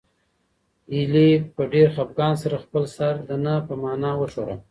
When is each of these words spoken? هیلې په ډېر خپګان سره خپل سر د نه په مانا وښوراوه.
هیلې 0.93 1.29
په 1.55 1.61
ډېر 1.73 1.87
خپګان 1.95 2.33
سره 2.43 2.55
خپل 2.63 2.83
سر 2.95 3.13
د 3.29 3.31
نه 3.45 3.53
په 3.67 3.73
مانا 3.81 4.11
وښوراوه. 4.17 4.55